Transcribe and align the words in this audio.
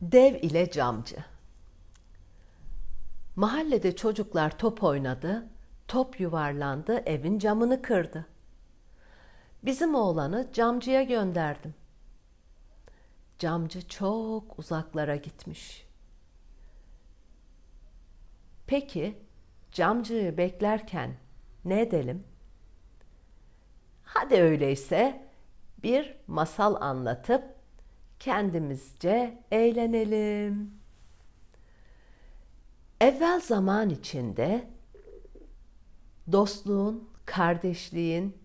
Dev 0.00 0.34
ile 0.34 0.70
camcı. 0.70 1.16
Mahallede 3.36 3.96
çocuklar 3.96 4.58
top 4.58 4.82
oynadı. 4.82 5.48
Top 5.88 6.20
yuvarlandı, 6.20 6.96
evin 7.06 7.38
camını 7.38 7.82
kırdı. 7.82 8.26
Bizim 9.62 9.94
oğlanı 9.94 10.48
camcıya 10.52 11.02
gönderdim. 11.02 11.74
Camcı 13.38 13.88
çok 13.88 14.58
uzaklara 14.58 15.16
gitmiş. 15.16 15.86
Peki 18.66 19.18
camcıyı 19.72 20.36
beklerken 20.36 21.16
ne 21.64 21.80
edelim? 21.80 22.24
Hadi 24.04 24.34
öyleyse 24.34 25.28
bir 25.82 26.16
masal 26.26 26.74
anlatıp 26.80 27.55
kendimizce 28.20 29.38
eğlenelim. 29.50 30.70
Evvel 33.00 33.40
zaman 33.40 33.90
içinde 33.90 34.68
dostluğun, 36.32 37.10
kardeşliğin, 37.26 38.36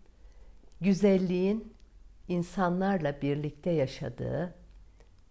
güzelliğin 0.81 1.73
insanlarla 2.27 3.21
birlikte 3.21 3.70
yaşadığı 3.70 4.55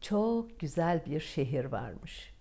çok 0.01 0.61
güzel 0.61 1.07
bir 1.07 1.21
şehir 1.21 1.65
varmış. 1.65 2.35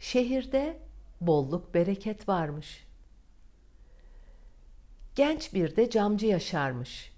Şehirde 0.00 0.78
bolluk 1.20 1.74
bereket 1.74 2.28
varmış. 2.28 2.86
Genç 5.14 5.54
bir 5.54 5.76
de 5.76 5.90
camcı 5.90 6.26
yaşarmış. 6.26 7.13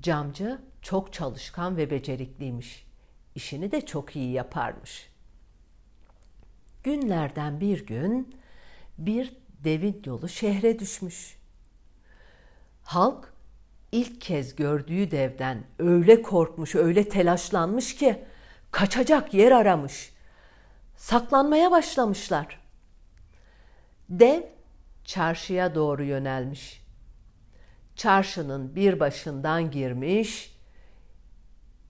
Camcı 0.00 0.58
çok 0.82 1.12
çalışkan 1.12 1.76
ve 1.76 1.90
becerikliymiş. 1.90 2.86
İşini 3.34 3.72
de 3.72 3.86
çok 3.86 4.16
iyi 4.16 4.32
yaparmış. 4.32 5.10
Günlerden 6.82 7.60
bir 7.60 7.86
gün 7.86 8.36
bir 8.98 9.36
devin 9.64 10.02
yolu 10.04 10.28
şehre 10.28 10.78
düşmüş. 10.78 11.38
Halk 12.82 13.32
ilk 13.92 14.20
kez 14.20 14.56
gördüğü 14.56 15.10
devden 15.10 15.64
öyle 15.78 16.22
korkmuş, 16.22 16.74
öyle 16.74 17.08
telaşlanmış 17.08 17.96
ki 17.96 18.24
kaçacak 18.70 19.34
yer 19.34 19.52
aramış. 19.52 20.12
Saklanmaya 20.96 21.70
başlamışlar. 21.70 22.60
Dev 24.08 24.42
çarşıya 25.04 25.74
doğru 25.74 26.04
yönelmiş. 26.04 26.81
Çarşının 28.02 28.76
bir 28.76 29.00
başından 29.00 29.70
girmiş, 29.70 30.58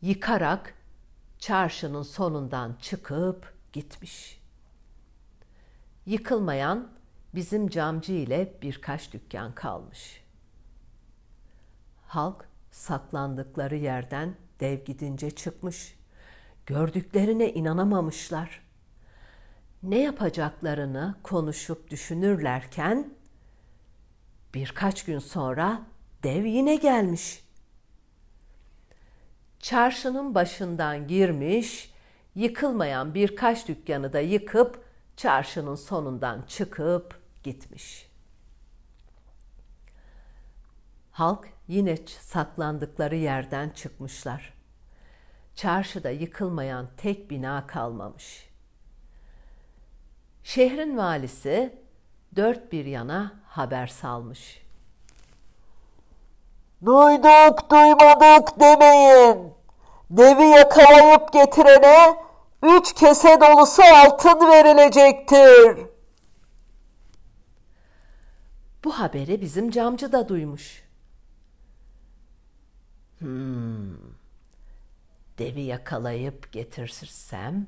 yıkarak 0.03 0.75
çarşının 1.39 2.03
sonundan 2.03 2.77
çıkıp 2.81 3.55
gitmiş. 3.73 4.41
Yıkılmayan 6.07 6.89
bizim 7.35 7.69
camcı 7.69 8.13
ile 8.13 8.55
birkaç 8.63 9.13
dükkan 9.13 9.55
kalmış. 9.55 10.25
Halk 12.07 12.45
saklandıkları 12.71 13.77
yerden 13.77 14.35
dev 14.61 14.85
gidince 14.85 15.31
çıkmış. 15.31 15.99
Gördüklerine 16.67 17.53
inanamamışlar. 17.53 18.63
Ne 19.83 20.03
yapacaklarını 20.03 21.15
konuşup 21.23 21.91
düşünürlerken 21.91 23.15
birkaç 24.55 25.05
gün 25.05 25.19
sonra 25.19 25.92
dev 26.23 26.45
yine 26.45 26.77
gelmiş. 26.77 27.45
Çarşının 29.59 30.35
başından 30.35 31.07
girmiş, 31.09 31.93
yıkılmayan 32.35 33.15
birkaç 33.15 33.69
dükkanı 33.69 34.13
da 34.13 34.21
yıkıp 34.21 34.85
çarşının 35.17 35.75
sonundan 35.75 36.43
çıkıp 36.43 37.21
gitmiş. 37.43 38.09
Halk 41.13 41.49
yine 41.69 41.97
saklandıkları 42.07 43.17
yerden 43.17 43.71
çıkmışlar. 43.71 44.55
Çarşıda 45.55 46.11
yıkılmayan 46.11 46.89
tek 46.97 47.31
bina 47.31 47.67
kalmamış. 47.67 48.49
Şehrin 50.45 50.97
valisi 50.97 51.79
dört 52.37 52.73
bir 52.73 52.85
yana 52.85 53.41
haber 53.47 53.87
salmış. 53.87 54.62
Duyduk 56.85 57.71
duymadık 57.71 58.61
demeyin. 58.61 59.53
Devi 60.11 60.43
yakalayıp 60.43 61.33
getirene 61.33 62.17
üç 62.63 62.95
kese 62.95 63.41
dolusu 63.41 63.83
altın 63.83 64.51
verilecektir. 64.51 65.87
Bu 68.85 68.99
haberi 68.99 69.41
bizim 69.41 69.71
camcı 69.71 70.13
da 70.13 70.29
duymuş. 70.29 70.83
Hmm. 73.19 73.97
Devi 75.39 75.61
yakalayıp 75.61 76.53
getirsem 76.53 77.67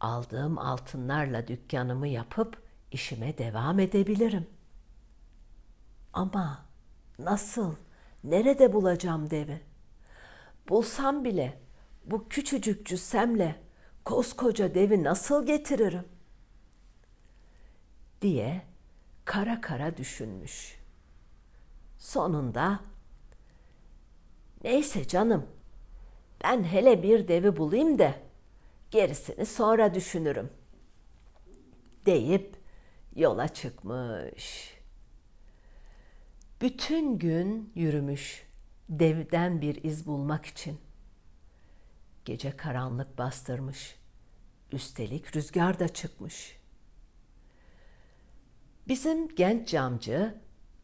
aldığım 0.00 0.58
altınlarla 0.58 1.48
dükkanımı 1.48 2.08
yapıp 2.08 2.62
işime 2.90 3.38
devam 3.38 3.80
edebilirim. 3.80 4.46
Ama 6.12 6.66
nasıl, 7.18 7.74
nerede 8.24 8.72
bulacağım 8.72 9.30
devi? 9.30 9.60
Bulsam 10.68 11.24
bile 11.24 11.60
bu 12.04 12.28
küçücük 12.28 12.86
cüssemle 12.86 13.56
koskoca 14.04 14.74
devi 14.74 15.04
nasıl 15.04 15.46
getiririm? 15.46 16.04
diye 18.22 18.62
kara 19.24 19.60
kara 19.60 19.96
düşünmüş. 19.96 20.78
Sonunda 21.98 22.80
neyse 24.64 25.08
canım 25.08 25.46
ben 26.44 26.64
hele 26.64 27.02
bir 27.02 27.28
devi 27.28 27.56
bulayım 27.56 27.98
da 27.98 28.14
gerisini 28.90 29.46
sonra 29.46 29.94
düşünürüm 29.94 30.50
deyip 32.06 32.56
yola 33.16 33.48
çıkmış. 33.48 34.74
Bütün 36.62 37.18
gün 37.18 37.72
yürümüş 37.74 38.46
devden 38.88 39.60
bir 39.60 39.84
iz 39.84 40.06
bulmak 40.06 40.46
için. 40.46 40.80
Gece 42.24 42.56
karanlık 42.56 43.18
bastırmış. 43.18 43.96
Üstelik 44.72 45.36
rüzgar 45.36 45.78
da 45.78 45.88
çıkmış. 45.88 46.58
Bizim 48.88 49.34
genç 49.34 49.68
camcı 49.68 50.40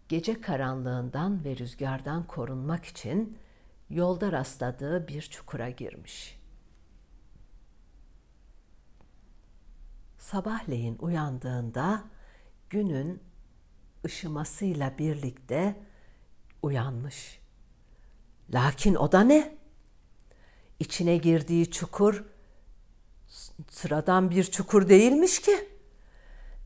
gece 0.08 0.40
karanlığından 0.40 1.44
ve 1.44 1.56
rüzgardan 1.56 2.26
korunmak 2.26 2.84
için 2.84 3.38
yolda 3.90 4.32
rastladığı 4.32 5.08
bir 5.08 5.22
çukura 5.22 5.70
girmiş. 5.70 6.40
Sabahleyin 10.18 10.98
uyandığında 11.00 12.04
günün 12.70 13.27
ışımasıyla 14.04 14.98
birlikte 14.98 15.76
uyanmış. 16.62 17.38
Lakin 18.54 18.94
o 18.94 19.12
da 19.12 19.20
ne? 19.20 19.58
İçine 20.80 21.16
girdiği 21.16 21.70
çukur 21.70 22.24
sıradan 23.70 24.30
bir 24.30 24.44
çukur 24.44 24.88
değilmiş 24.88 25.38
ki. 25.38 25.68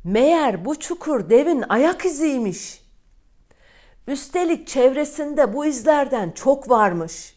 Meğer 0.05 0.65
bu 0.65 0.79
çukur 0.79 1.31
devin 1.31 1.65
ayak 1.69 2.05
iziymiş. 2.05 2.83
Üstelik 4.07 4.69
çevresinde 4.69 5.53
bu 5.53 5.67
izlerden 5.67 6.31
çok 6.31 6.71
varmış. 6.71 7.37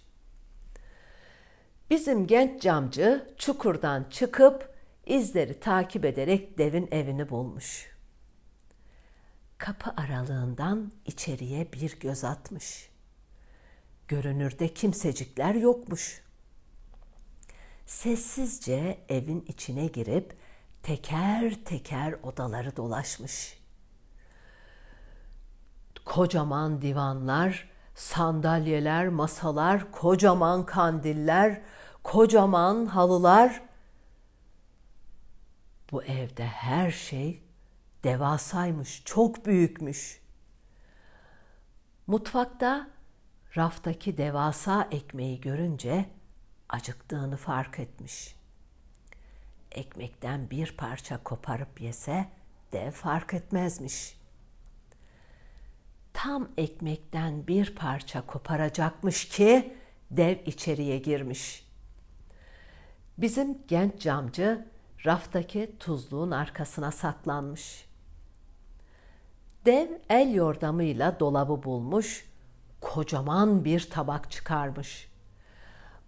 Bizim 1.89 2.27
genç 2.27 2.61
camcı 2.61 3.33
çukurdan 3.37 4.05
çıkıp 4.09 4.75
izleri 5.05 5.59
takip 5.59 6.05
ederek 6.05 6.57
devin 6.57 6.87
evini 6.91 7.29
bulmuş. 7.29 7.94
Kapı 9.57 9.93
aralığından 10.01 10.91
içeriye 11.05 11.73
bir 11.73 11.99
göz 11.99 12.23
atmış. 12.23 12.89
Görünürde 14.07 14.73
kimsecikler 14.73 15.55
yokmuş. 15.55 16.21
Sessizce 17.85 19.05
evin 19.09 19.45
içine 19.47 19.87
girip 19.87 20.37
teker 20.83 21.55
teker 21.65 22.15
odaları 22.23 22.75
dolaşmış. 22.75 23.59
Kocaman 26.05 26.81
divanlar, 26.81 27.69
sandalyeler, 27.95 29.07
masalar, 29.07 29.91
kocaman 29.91 30.65
kandiller, 30.65 31.61
kocaman 32.03 32.85
halılar. 32.85 33.61
Bu 35.91 36.03
evde 36.03 36.45
her 36.45 36.91
şey 36.91 37.44
devasaymış, 38.05 39.01
çok 39.05 39.45
büyükmüş. 39.45 40.21
Mutfakta 42.07 42.87
raftaki 43.57 44.17
devasa 44.17 44.87
ekmeği 44.91 45.41
görünce 45.41 46.05
acıktığını 46.69 47.37
fark 47.37 47.79
etmiş. 47.79 48.35
ekmekten 49.71 50.49
bir 50.49 50.77
parça 50.77 51.23
koparıp 51.23 51.81
yese 51.81 52.29
dev 52.71 52.91
fark 52.91 53.33
etmezmiş. 53.33 54.17
Tam 56.13 56.49
ekmekten 56.57 57.47
bir 57.47 57.75
parça 57.75 58.25
koparacakmış 58.25 59.27
ki 59.29 59.77
dev 60.11 60.37
içeriye 60.45 60.97
girmiş. 60.97 61.67
Bizim 63.17 63.67
genç 63.67 64.01
camcı 64.01 64.65
raftaki 65.05 65.75
tuzluğun 65.79 66.31
arkasına 66.31 66.91
saklanmış. 66.91 67.85
Dev 69.65 69.87
el 70.09 70.33
yordamıyla 70.33 71.19
dolabı 71.19 71.63
bulmuş, 71.63 72.25
kocaman 72.81 73.65
bir 73.65 73.89
tabak 73.89 74.31
çıkarmış. 74.31 75.11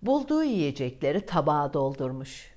Bulduğu 0.01 0.43
yiyecekleri 0.43 1.25
tabağa 1.25 1.73
doldurmuş. 1.73 2.53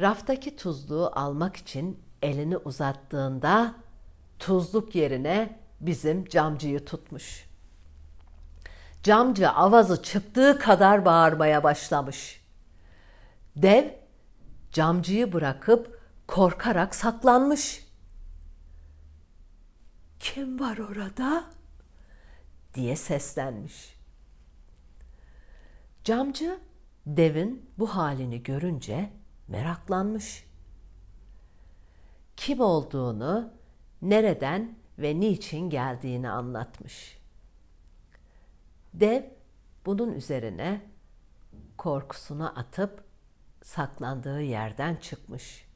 Raftaki 0.00 0.56
tuzluğu 0.56 1.10
almak 1.14 1.56
için 1.56 2.00
elini 2.22 2.56
uzattığında 2.56 3.74
tuzluk 4.38 4.94
yerine 4.94 5.58
bizim 5.80 6.24
camcıyı 6.24 6.84
tutmuş. 6.84 7.50
Camcı 9.02 9.50
avazı 9.50 10.02
çıktığı 10.02 10.58
kadar 10.58 11.04
bağırmaya 11.04 11.64
başlamış. 11.64 12.44
Dev 13.56 13.84
camcıyı 14.72 15.32
bırakıp 15.32 16.00
korkarak 16.26 16.94
saklanmış. 16.94 17.89
Kim 20.20 20.60
var 20.60 20.78
orada? 20.78 21.44
diye 22.74 22.96
seslenmiş. 22.96 23.96
Camcı 26.04 26.58
devin 27.06 27.70
bu 27.78 27.96
halini 27.96 28.42
görünce 28.42 29.10
meraklanmış. 29.48 30.46
Kim 32.36 32.60
olduğunu, 32.60 33.52
nereden 34.02 34.74
ve 34.98 35.20
niçin 35.20 35.70
geldiğini 35.70 36.30
anlatmış. 36.30 37.18
Dev 38.94 39.22
bunun 39.86 40.12
üzerine 40.12 40.80
korkusunu 41.76 42.58
atıp 42.58 43.04
saklandığı 43.62 44.42
yerden 44.42 44.96
çıkmış. 44.96 45.66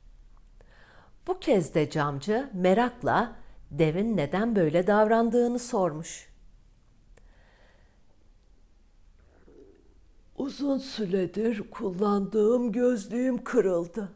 Bu 1.26 1.40
kez 1.40 1.74
de 1.74 1.90
camcı 1.90 2.50
merakla 2.52 3.43
devin 3.78 4.16
neden 4.16 4.56
böyle 4.56 4.86
davrandığını 4.86 5.58
sormuş. 5.58 6.28
Uzun 10.36 10.78
süredir 10.78 11.70
kullandığım 11.70 12.72
gözlüğüm 12.72 13.44
kırıldı. 13.44 14.12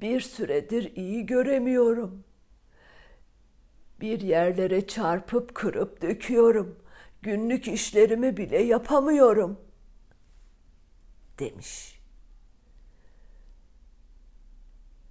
Bir 0.00 0.20
süredir 0.20 0.96
iyi 0.96 1.26
göremiyorum. 1.26 2.24
Bir 4.00 4.20
yerlere 4.20 4.86
çarpıp 4.86 5.54
kırıp 5.54 6.02
döküyorum. 6.02 6.78
Günlük 7.22 7.68
işlerimi 7.68 8.36
bile 8.36 8.62
yapamıyorum." 8.62 9.64
demiş. 11.38 12.00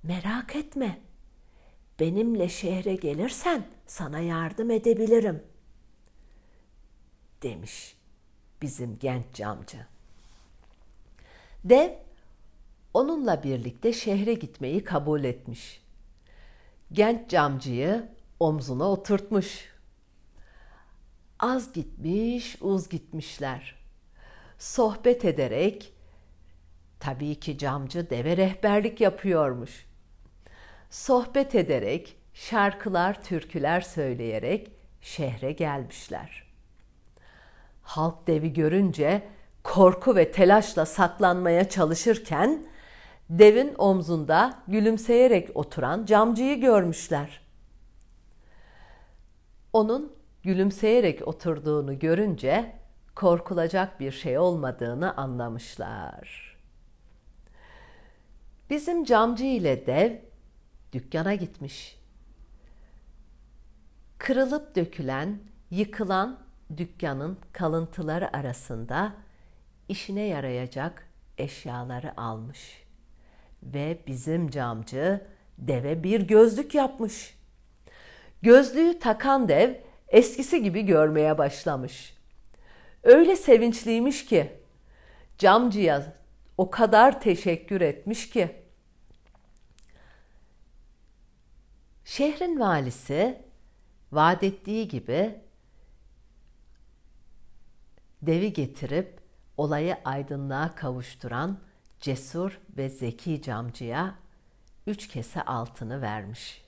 Merak 0.03 0.55
etme. 0.55 1.01
Benimle 1.99 2.49
şehre 2.49 2.95
gelirsen 2.95 3.65
sana 3.87 4.19
yardım 4.19 4.71
edebilirim." 4.71 5.53
demiş 7.43 7.95
bizim 8.61 8.99
genç 8.99 9.25
camcı. 9.33 9.77
Dev 11.63 11.91
onunla 12.93 13.43
birlikte 13.43 13.93
şehre 13.93 14.33
gitmeyi 14.33 14.83
kabul 14.83 15.23
etmiş. 15.23 15.81
Genç 16.91 17.29
camcıyı 17.29 18.09
omzuna 18.39 18.91
oturtmuş. 18.91 19.73
Az 21.39 21.73
gitmiş, 21.73 22.57
uz 22.61 22.89
gitmişler. 22.89 23.75
Sohbet 24.59 25.25
ederek, 25.25 25.93
tabii 26.99 27.39
ki 27.39 27.57
camcı 27.57 28.09
deve 28.09 28.37
rehberlik 28.37 29.01
yapıyormuş. 29.01 29.85
Sohbet 30.93 31.55
ederek, 31.55 32.17
şarkılar, 32.33 33.23
türküler 33.23 33.81
söyleyerek 33.81 34.71
şehre 35.01 35.51
gelmişler. 35.51 36.43
Halk 37.81 38.27
devi 38.27 38.53
görünce 38.53 39.27
korku 39.63 40.15
ve 40.15 40.31
telaşla 40.31 40.85
saklanmaya 40.85 41.69
çalışırken 41.69 42.65
devin 43.29 43.75
omzunda 43.77 44.53
gülümseyerek 44.67 45.49
oturan 45.55 46.05
camcıyı 46.05 46.61
görmüşler. 46.61 47.41
Onun 49.73 50.13
gülümseyerek 50.43 51.27
oturduğunu 51.27 51.99
görünce 51.99 52.75
korkulacak 53.15 53.99
bir 53.99 54.11
şey 54.11 54.37
olmadığını 54.37 55.17
anlamışlar. 55.17 56.57
Bizim 58.69 59.03
camcı 59.03 59.45
ile 59.45 59.85
dev 59.87 60.32
dükkana 60.93 61.35
gitmiş. 61.35 61.99
Kırılıp 64.17 64.75
dökülen, 64.75 65.39
yıkılan 65.71 66.39
dükkanın 66.77 67.37
kalıntıları 67.51 68.37
arasında 68.37 69.13
işine 69.89 70.21
yarayacak 70.21 71.07
eşyaları 71.37 72.21
almış. 72.21 72.83
Ve 73.63 73.99
bizim 74.07 74.49
camcı 74.49 75.27
deve 75.57 76.03
bir 76.03 76.21
gözlük 76.21 76.75
yapmış. 76.75 77.37
Gözlüğü 78.41 78.99
takan 78.99 79.47
dev 79.49 79.75
eskisi 80.07 80.63
gibi 80.63 80.81
görmeye 80.85 81.37
başlamış. 81.37 82.17
Öyle 83.03 83.35
sevinçliymiş 83.35 84.25
ki 84.25 84.51
camcıya 85.37 86.13
o 86.57 86.69
kadar 86.69 87.21
teşekkür 87.21 87.81
etmiş 87.81 88.29
ki 88.29 88.62
şehrin 92.05 92.59
valisi 92.59 93.41
vaat 94.11 94.43
ettiği 94.43 94.87
gibi 94.87 95.39
devi 98.21 98.53
getirip 98.53 99.19
olayı 99.57 99.97
aydınlığa 100.05 100.75
kavuşturan 100.75 101.59
cesur 101.99 102.59
ve 102.77 102.89
zeki 102.89 103.41
camcıya 103.41 104.15
üç 104.87 105.07
kese 105.07 105.41
altını 105.41 106.01
vermiş. 106.01 106.63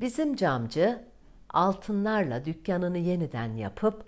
Bizim 0.00 0.36
camcı 0.36 1.04
altınlarla 1.50 2.44
dükkanını 2.44 2.98
yeniden 2.98 3.56
yapıp 3.56 4.04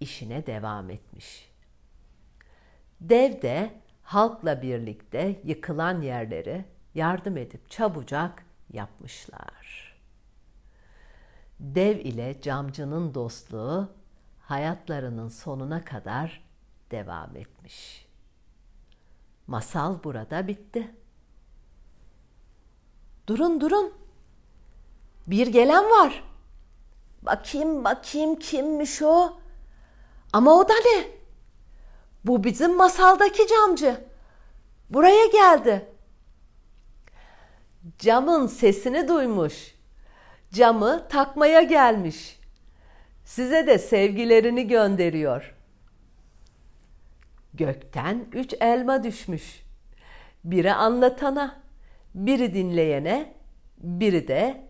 işine 0.00 0.46
devam 0.46 0.90
etmiş. 0.90 1.50
Dev 3.00 3.42
de 3.42 3.70
halkla 4.02 4.62
birlikte 4.62 5.40
yıkılan 5.44 6.00
yerleri 6.00 6.64
yardım 6.94 7.36
edip 7.36 7.70
çabucak 7.70 8.45
yapmışlar. 8.76 9.96
Dev 11.60 11.98
ile 11.98 12.40
camcının 12.40 13.14
dostluğu 13.14 13.88
hayatlarının 14.40 15.28
sonuna 15.28 15.84
kadar 15.84 16.44
devam 16.90 17.36
etmiş. 17.36 18.06
Masal 19.46 20.04
burada 20.04 20.48
bitti. 20.48 20.94
Durun 23.26 23.60
durun. 23.60 23.92
Bir 25.26 25.46
gelen 25.46 25.84
var. 25.84 26.24
Bakayım 27.22 27.84
bakayım 27.84 28.38
kimmiş 28.38 29.02
o? 29.02 29.38
Ama 30.32 30.54
o 30.54 30.68
da 30.68 30.74
ne? 30.74 31.08
Bu 32.24 32.44
bizim 32.44 32.76
masaldaki 32.76 33.46
camcı. 33.46 34.04
Buraya 34.90 35.26
geldi. 35.26 35.95
Camın 37.98 38.46
sesini 38.46 39.08
duymuş. 39.08 39.74
Camı 40.52 41.06
takmaya 41.08 41.62
gelmiş. 41.62 42.40
Size 43.24 43.66
de 43.66 43.78
sevgilerini 43.78 44.66
gönderiyor. 44.66 45.54
Gökten 47.54 48.24
üç 48.32 48.54
elma 48.60 49.02
düşmüş. 49.02 49.62
Biri 50.44 50.72
anlatana, 50.72 51.62
biri 52.14 52.54
dinleyene, 52.54 53.34
biri 53.78 54.28
de 54.28 54.64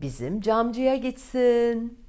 bizim 0.00 0.40
camcıya 0.40 0.96
gitsin.'' 0.96 2.01